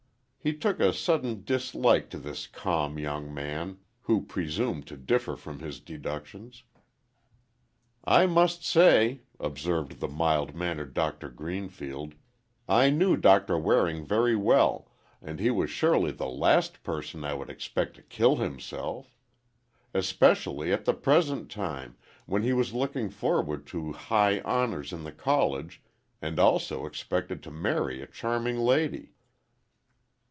[0.43, 5.59] He took a sudden dislike to this calm young man, who presumed to differ from
[5.59, 6.63] his deductions.
[8.05, 12.15] "I must say," observed the mild mannered Doctor Greenfield,
[12.67, 14.89] "I knew Doctor Waring very well,
[15.21, 19.15] and he was surely the last person I would expect to kill himself.
[19.93, 25.83] Especially at the present time—when he was looking forward to high honors in the College
[26.19, 29.13] and also expected to marry a charming lady."